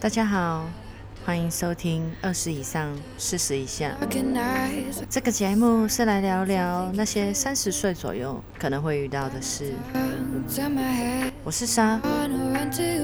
[0.00, 0.64] 大家好，
[1.26, 3.96] 欢迎收听二十以上四十以下。
[5.10, 9.74] 这个节目是来聊聊那些三十岁左右可能会遇到的事。
[11.42, 12.00] 我是莎，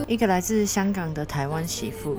[0.07, 2.16] 一个来自香港的台湾媳妇。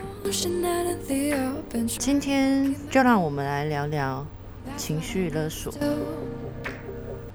[1.97, 4.27] 今天就让我们来聊聊
[4.75, 5.73] 情绪勒索。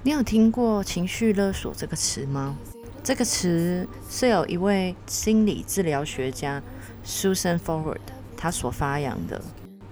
[0.02, 2.55] 你有听过情绪勒索这个词吗？
[3.02, 6.62] 这个词是有一位心理治疗学家。
[7.04, 8.00] Susan Forward，
[8.36, 9.40] 他所发扬的，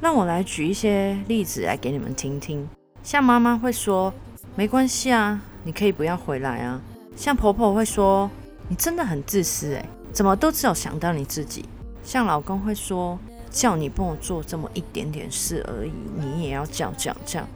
[0.00, 2.68] 让我来举一些例子来给你们听听。
[3.02, 4.12] 像妈妈会说
[4.54, 6.80] ：“没关系啊，你可以不要回来啊。”
[7.16, 8.30] 像婆婆会说
[8.68, 11.64] ：“你真的很自私诶，怎么都只有想到你自己。”
[12.04, 13.18] 像老公会说
[13.50, 17.46] ：“叫你帮我做这么一点点事而已，你也要叫叫叫，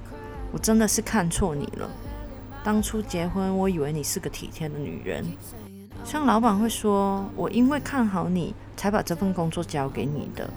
[0.51, 1.89] 我真的是看错你了。
[2.65, 5.25] 当初结婚，我以为你是个体贴的女人。”
[6.05, 10.49] 像老板会说：“我因为看好你。”才把这份工作交给你的，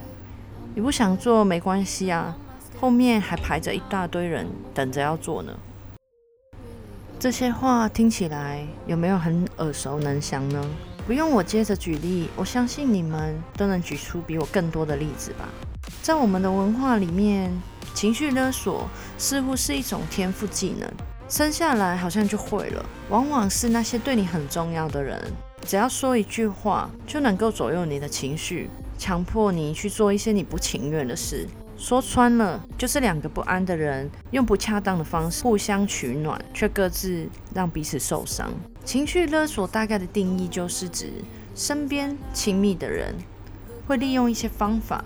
[0.74, 2.36] 你不想做没关系啊，
[2.80, 5.54] 后面还排着一大堆人等着要做呢。
[7.20, 10.64] 这些话听起来有没有很耳熟能详呢？
[11.08, 15.48] 不用我接着举例，我相信你们都能举出比我更多的例子吧。
[16.02, 17.52] 在我们的文化里面，
[17.94, 20.92] 情绪勒索似乎是一种天赋技能，
[21.30, 22.86] 生下来好像就会了。
[23.10, 25.32] 往往是那些对你很重要的人。
[25.64, 31.48] 只要说一句话，就能够左右你的情绪，强迫你去做一些你不情愿的事。
[31.78, 38.50] 说穿了，就是两个不安的人用不恰当的方式互相取暖，却各自让彼此受伤。
[38.86, 41.12] 情绪勒索大概的定义就是指
[41.54, 43.14] 身边亲密的人
[43.88, 45.04] 会利用一些方法，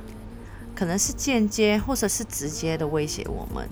[0.76, 3.68] 可能是间接或者是直接的威胁我们。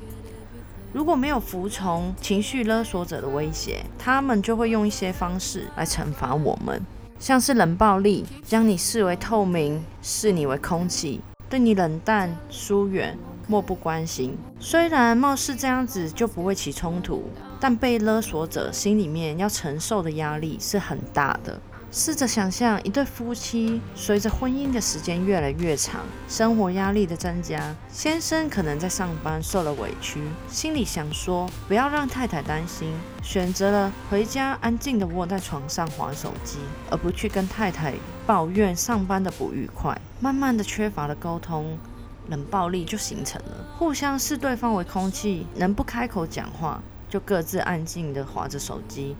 [0.94, 6.82] 如果没有服从情绪勒索者的威胁，他们就会用一些方式来惩罚我们，
[7.20, 13.18] 像是冷暴力，将你视为透明，视你为空气，对你冷淡、疏远、
[13.48, 14.38] 漠不关心。
[14.60, 17.24] 虽然貌似这样子就不会起冲突，
[17.60, 21.60] 但被勒索者心里面要承受的压力是很大的。
[21.90, 32.94] 试着想象一对夫妻，随着婚姻的时间越来越长，生活压力的增加，先生可能在上班受了委屈，心里想说不要让太太担心，
[33.24, 36.58] 选择了回家安静的窝在床上划手机，
[36.92, 37.94] 而不去跟太太
[38.26, 40.00] 抱怨上班的不愉快。
[40.20, 41.80] 慢慢的缺乏了沟通，
[42.28, 49.16] 冷暴力就形成了，互相视对方为空气，能不开口讲话，就各自安静的划着手机，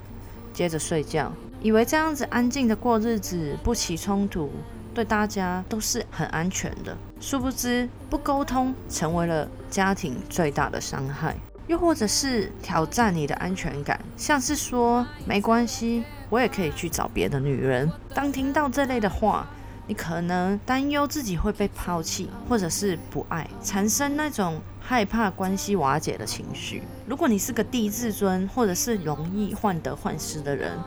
[0.54, 1.32] 接着睡觉。
[1.62, 4.52] 以为这样子安静的过日子不起冲突，
[4.94, 6.96] 对大家都是很安全的。
[7.20, 11.36] 殊不知，不沟通成为了家庭最大的伤害，
[11.66, 17.92] 又或者是挑战你的安全感，像是说没关系，我也可以去找别的女人。
[18.14, 19.48] 当听到这类的话，
[19.88, 26.84] 你可能担忧自己会被抛弃，或者是不爱，产生那种害怕关系瓦解的情绪。
[27.08, 30.78] 如果你是个低自尊，或者是容易患得患失的人，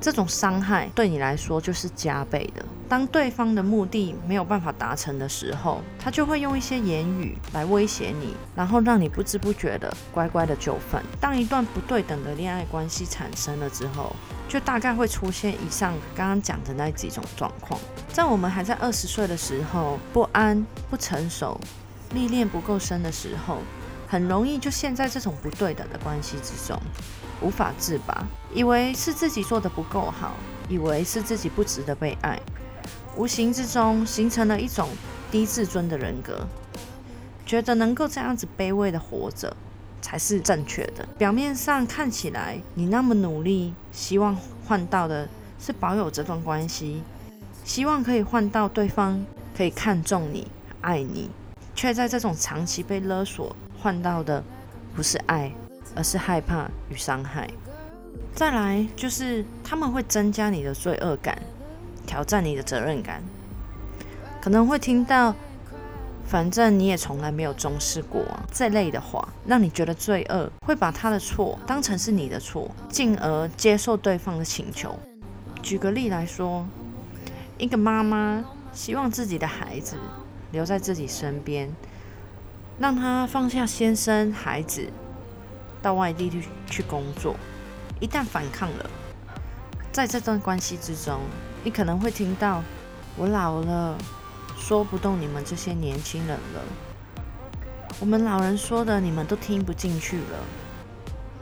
[0.00, 2.64] 这种伤害对你来说就是加倍的。
[2.88, 11.02] 当对方的目的没有办法达成的时候，他就会用一些言语来威胁你，然后让你不知不觉的乖乖的就范。
[11.20, 14.14] 当一段不对等的恋爱关系产生了之后，
[14.48, 17.78] 就大概会出现以上刚刚讲的那几种状况。
[18.12, 21.60] 在我们还在二十岁的时候，不安、不成熟、
[22.14, 23.58] 历练不够深的时候。
[24.10, 26.80] 很容易就陷在这种不对等的关系之中，
[27.40, 30.34] 无法自拔，以为是自己做的不够好，
[30.68, 32.40] 以为是自己不值得被爱，
[33.16, 34.88] 无形之中形成了一种
[35.30, 36.46] 低自尊的人格，
[37.46, 39.56] 觉得能够这样子卑微的活着
[40.00, 41.06] 才是正确的。
[41.16, 45.28] 表面上看起来你那么努力，希望换到的
[45.60, 47.02] 是保有这段关系，
[47.64, 49.24] 希望可以换到对方
[49.56, 50.46] 可以看重你、
[50.80, 51.30] 爱你，
[51.74, 53.54] 却在这种长期被勒索。
[53.80, 54.42] 换到的
[54.96, 55.52] 不是爱，
[55.98, 57.50] 而是害怕与伤害。
[58.32, 61.42] 再来就是他们会增加你的罪恶感，
[62.06, 63.20] 挑战你的责任感。
[64.40, 65.34] 可能会听到
[66.24, 68.24] “反正你也从来没有重视过”
[68.54, 74.96] 这类的话，让你觉得罪恶，会把他的错当成是你的错，进而接受对方的请求。
[75.60, 76.64] 举个例来说，
[77.58, 79.96] 一个妈妈希望自己的孩子
[80.52, 81.68] 留在自己身边。
[82.78, 84.88] 让他放下先生、孩子，
[85.82, 87.36] 到外地去去工作。
[88.00, 88.90] 一旦反抗了，
[89.92, 91.20] 在这段关系之中，
[91.64, 92.62] 你可能会听到
[93.16, 93.98] “我老了，
[94.56, 96.62] 说不动你们这些年轻人了”。
[98.00, 100.44] 我们老人说的，你们都听不进去了。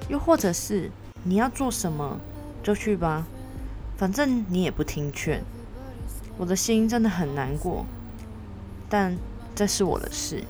[0.09, 0.91] 又或者是
[1.23, 2.19] 你要做什么
[2.63, 3.27] 就去吧，
[3.99, 5.43] 反正你也不听劝。
[6.39, 7.85] 我的心真的很难过。
[8.89, 9.17] 但
[9.55, 10.45] 这是我的事。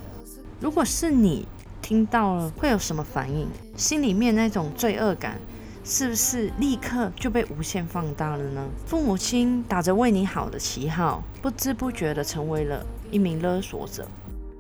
[0.61, 1.49] 如果是你
[1.87, 3.47] 听到了，会有什么反应？
[3.77, 5.39] 心里面那种罪恶感，
[5.85, 8.67] 是不是立刻就被无限放大了呢？
[8.85, 14.05] 父母亲打着为你好的旗号，不知不觉的成为了一名勒索者。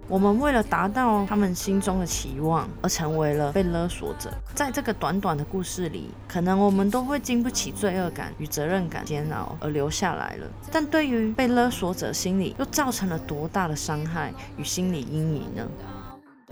[0.07, 4.33] 我们为了达到他们心中的期望，而成为了被勒索者。
[4.55, 10.47] 在这个短短的故事里，可能我们都会经不起罪恶感与责任感煎熬而留下来了。
[10.71, 15.67] 但对于被勒索者心里，又造成了多大的伤害与心理阴影呢？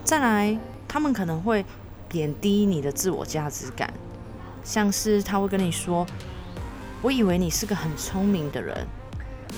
[0.05, 1.65] 再来，他们可能会
[2.09, 3.91] 贬低你的自我价值感，
[4.62, 6.06] 像是他会跟你说
[7.01, 8.87] ：“我以为你是个很聪明的人”，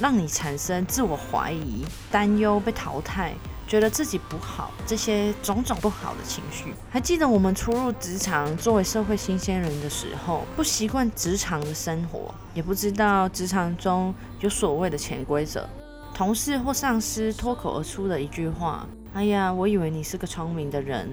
[0.00, 3.34] 让你产生自我怀疑、担忧、被淘汰。
[3.68, 6.72] 觉得自己不好，这些种种不好的情绪。
[6.88, 15.68] 还记得我们初入职场，作为社会新鲜人的时候，不习惯职场的生活，也不知道职场中有所谓的潜规则。
[16.14, 21.08] 同事或上司脱口而出的一句话：“哎呀，我以为你是个聪明的人。”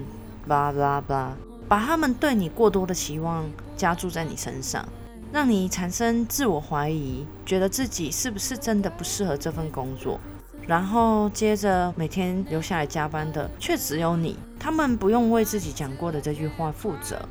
[0.46, 1.34] 叭叭叭，
[1.66, 4.86] 把他们对你过多的期望加注在你身上，
[5.32, 10.20] 让你产生自我怀疑，觉得自己是不是真的不适合这份工作。
[10.66, 17.26] 然后接着每天留下来加班的却只有你，他们不用为自己讲过的这句话负责，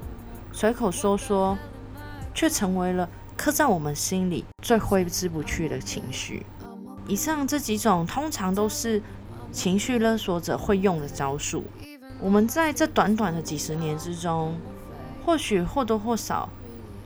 [0.52, 1.56] 随口说说，
[2.34, 6.44] 却成为了刻在我们心里最挥之不去的情绪。
[7.06, 9.00] 以上这几种通常都是
[9.54, 11.64] 情绪勒索者会用的招数。
[12.20, 14.58] 我们在这短短的几十年之中，
[15.24, 16.50] 或许或多或少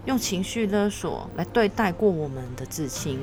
[0.06, 3.20] 用情绪勒索来对待过我们的至亲。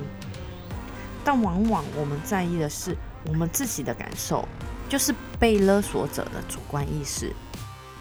[1.25, 2.95] 但往往我们在意的是
[3.27, 4.47] 我们自己的感受，
[4.91, 7.33] 就是被勒索者的主观意识。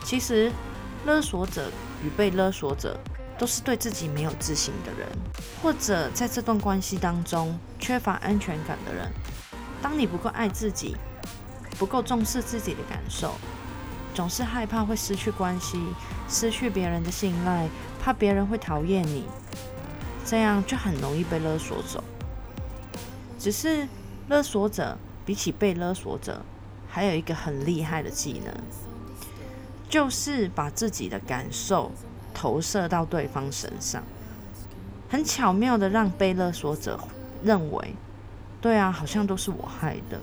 [0.04, 0.52] 其实，
[1.06, 1.72] 勒索者
[2.04, 3.00] 与被勒索者
[3.38, 5.08] 都是对自己没有自信的人，
[5.62, 9.10] 或者在这段关系当中缺乏安全感的人。
[9.82, 10.98] 当你不够爱自己，
[11.78, 13.34] 不够重视自己的感受，
[14.14, 15.80] 总是害怕会失去关系，
[16.30, 17.68] 失去别人的信赖，
[18.02, 19.26] 怕别人会讨厌你，
[20.26, 22.04] 这样就很容易被勒索走。
[23.40, 23.88] 只是
[24.30, 26.42] 勒索者比起被勒索者，
[26.90, 28.54] 还有一个很厉害的技能，
[29.90, 31.92] 就是把自己的感受
[32.34, 34.04] 投射到对方身上，
[35.10, 37.00] 很巧妙的让被勒索者
[37.44, 37.96] 认为，
[38.62, 40.22] 对啊，好像都是我害的。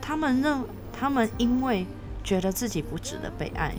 [0.00, 1.86] 他们认，他们因为
[2.24, 3.74] 觉得自己不值得被爱，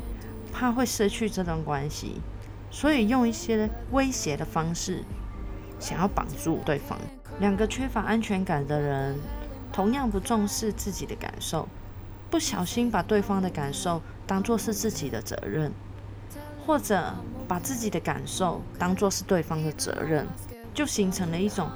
[0.52, 2.22] 怕会失去这段关系，
[2.70, 5.04] 所以用一些威胁的方式，
[5.80, 6.98] 想要绑住对方。
[7.40, 9.18] 两个缺乏安全感的人，
[9.74, 11.68] 同样不重视自己的感受，
[12.30, 15.72] 不小心把对方的感受当作是自己的责任，
[16.66, 17.14] 或者
[17.48, 20.28] 把自己的感受当作是对方的责任，
[20.74, 21.70] 就形成了一种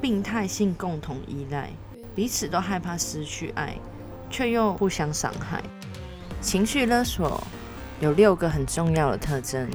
[0.00, 1.70] 病态性共同依赖，
[2.16, 3.78] 彼此都害怕失去爱，
[4.30, 5.62] 却又互相伤害。
[6.40, 7.46] 情绪勒索
[8.00, 9.68] 有六个很重要的特征，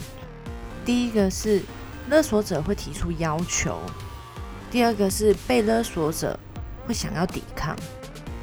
[0.84, 1.62] 第一个是
[2.10, 3.78] 勒索者会提出要求。
[4.72, 6.38] 第二个是被勒索者
[6.88, 7.76] 会想要抵抗，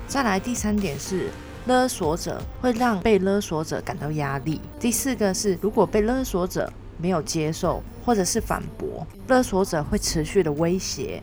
[0.06, 1.30] 再来第三点是
[1.66, 4.60] 勒索者会让被勒索者感到压力。
[4.78, 11.20] 第四个是如果被勒索者没有接受或者是反驳，勒索者会持续的威胁。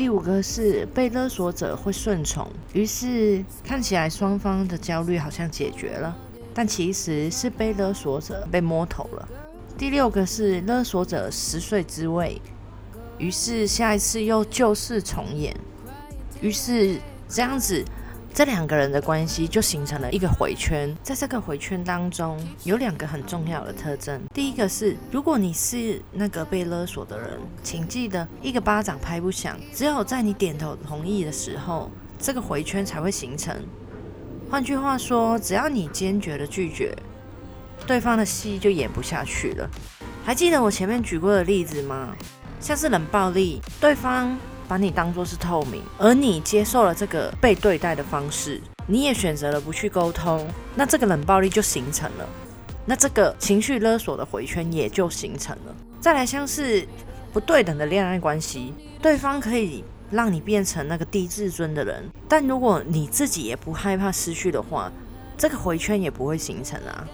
[0.00, 6.16] 第五个是被勒索者会顺从，于是看起来双方的焦虑好像解决了，
[6.54, 9.28] 但其实是被勒索者被摸头了。
[9.76, 12.40] 第六个是勒索者十岁之位。
[13.18, 15.54] 于是下一次又旧事重演，
[16.40, 17.84] 于是这样子，
[18.32, 20.96] 这两个人的关系就形成了一个回圈。
[21.02, 24.20] 在这个回圈当中，有两个很重要的特征。
[24.32, 33.54] 第一个是，如果你是那个被勒索的人，请记得，一个巴掌拍不响，只有在你点头同意的时候，这个回圈才会形成。
[34.48, 36.96] 换句话说，只要你坚决的拒绝，
[37.86, 39.68] 对方的戏就演不下去了。
[40.24, 42.14] 还记得我前面举过的例子吗？
[42.60, 44.38] 像是冷暴力，对方
[44.70, 50.46] 把你当作是透明，而你接受了这个被对待的方式，你也选择了不去沟通，
[50.76, 52.28] 那这个冷暴力就形成了，
[52.86, 55.74] 那这个情绪勒索的回圈也就形成了。
[56.00, 56.86] 再来像是
[57.32, 58.72] 不对等的恋爱关系，
[59.02, 64.92] 对方可以让你变成那个低自尊的人，但如果你自己也不害怕失去的话，
[65.36, 67.08] 这个回圈也不会形成啊。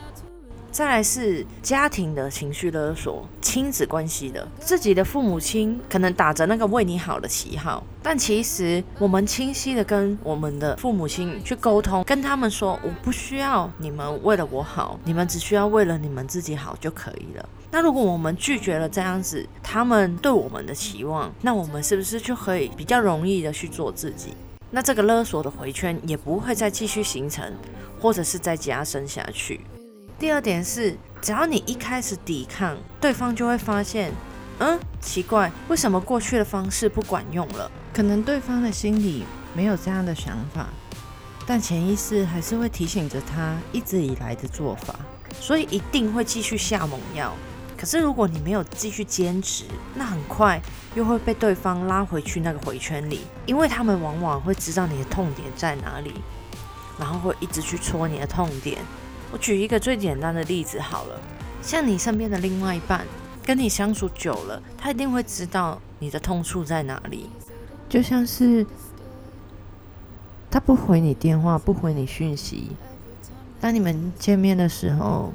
[0.76, 17.48] 再来是家庭的情绪勒索，亲子关系的，自己的父母亲可能打着那个为你好的旗号，但其实我们清晰的跟我们的父母亲去沟通，跟他们说，我不需要你们为了我好，你们只需要为了你们自己好就可以了。
[17.70, 24.34] 那如果我们拒绝了这样子他们对我们的期望，那我们是不是就可以比较容易的去做自己？
[24.70, 27.50] 那这个勒索的回圈也不会再继续形成，
[27.98, 29.62] 或者是再加深下去。
[30.18, 34.10] 第二点是，只要你一开始抵抗，对方就会发现，
[34.60, 37.70] 嗯，奇怪，为什么过去的方式不管用了？
[37.92, 40.68] 可能对方的心里没有这样的想法，
[41.46, 44.94] 但潜意识还是会提醒着他一直以来的做法，
[45.38, 47.34] 所以一定会继续下猛药。
[47.76, 50.58] 可是如果你没有继续坚持，那很快
[50.94, 56.14] 又会被对方拉回去那个回圈里，因为他们往往会知道你的痛点在哪里，
[56.98, 58.78] 然后会一直去戳你的痛点。
[59.32, 61.20] 我举一个最简单的例子好了，
[61.60, 63.04] 像你身边的另外一半，
[63.44, 67.28] 跟你相处久了，他一定会知道你的痛处在哪里。
[67.88, 68.64] 就像是
[70.50, 72.70] 他不回你电话，不回你讯息，
[73.60, 75.32] 当你们见面的时候，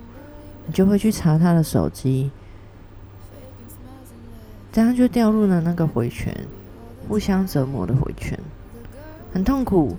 [0.66, 2.32] 你就会去查他的手机，
[4.72, 6.36] 这样就掉入了那个回圈，
[7.08, 8.40] 互相折磨的回圈，
[9.34, 9.98] 很痛苦，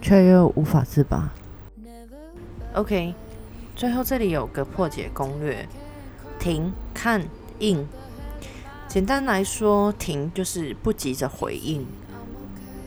[0.00, 1.32] 却又无法自拔。
[2.76, 3.14] OK，
[3.74, 5.66] 最后这里有个破解攻略：
[6.38, 7.26] 停、看、
[7.58, 7.88] 应。
[8.86, 11.86] 简单来说，停就是不急着回应；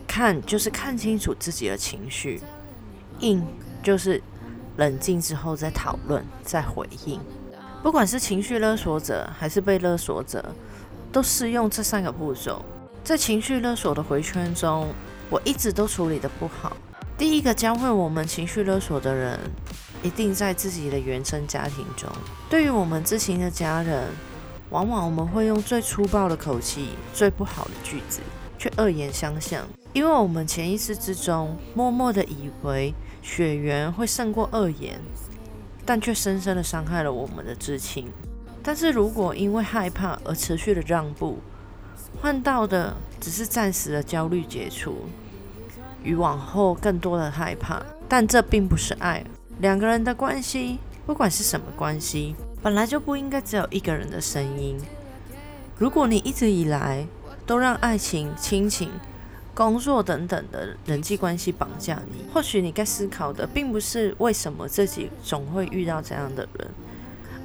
[0.08, 2.40] 看就是看清楚自己的情绪；
[3.20, 3.44] 应
[3.82, 4.22] 就是
[4.78, 7.20] 冷静之后再讨论、再回应。
[7.82, 10.54] 不管是情绪勒索者还是被勒索者，
[11.12, 12.64] 都适用这三个步骤。
[13.04, 14.90] 在情绪勒索的回圈中，
[15.32, 16.78] 我一直都处理的不好。
[17.18, 19.38] 第一个教会我们情绪勒索的人，
[20.02, 22.10] 一定在自己的原生家庭中。
[22.50, 24.08] 对于我们知情的家人，
[24.70, 28.20] 往往我们会用最粗暴的口气、最不好的句子，
[28.58, 29.68] 去恶言相向。
[29.94, 35.00] 因为我们潜意识之中，默默的以为血缘会胜过恶言，
[35.86, 38.08] 但却深深的伤害了我们的至亲。
[38.62, 41.40] 但是如果因为害怕而持续的让步，
[42.22, 45.08] 换到的只是暂时的焦虑解除。
[46.04, 49.24] 与往后更多的害怕，但这并不是爱。
[49.60, 54.80] 两个人的关系，不管是什么关系，本来就不应该只有一个人的声音。
[55.78, 57.06] 如果你一直以来
[57.46, 58.90] 都让爱情、亲情、
[59.54, 66.70] 工作等等的人际关系绑架你，或许你该思考的，并不是为什么自己总会遇到这样的人，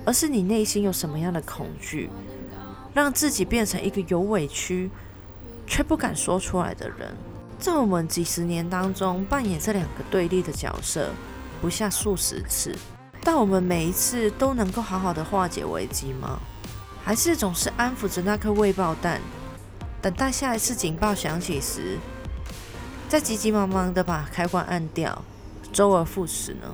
[0.05, 2.09] 而是你内心有什么样的恐惧，
[2.95, 4.89] 让自己变成一个有委屈
[5.67, 7.13] 却不敢说出来的人。
[7.59, 11.11] 在我们几十年当中，扮演这两个对立的角色
[11.65, 12.77] 不下数十次，
[13.23, 16.39] 但我们每一次都能够好好的化解危机吗？
[17.03, 19.19] 还是总是安抚着那颗未爆弹，
[20.03, 21.97] 等待下一次警报响起时，
[23.09, 25.23] 再急急忙忙的把开关按掉，
[25.73, 26.69] 周而复始呢？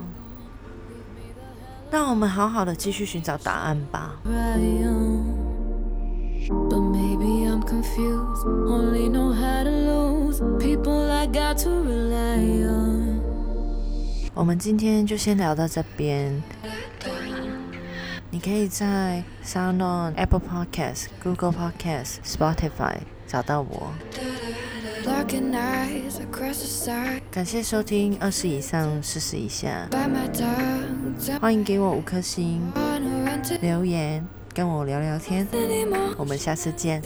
[1.89, 4.17] 让我们好好的继续寻找答案吧。
[14.41, 16.43] 我们今天就先聊到这边。
[18.31, 23.93] 你可以在 SoundOn、Apple Podcasts、Google Podcasts、Spotify 找到我。
[27.31, 29.87] 感谢收听二十以上四十以下，
[31.39, 32.63] 欢迎给我五颗星
[33.61, 34.27] 留言。
[34.55, 35.47] 跟我聊聊天，
[36.17, 37.03] 我们下次见。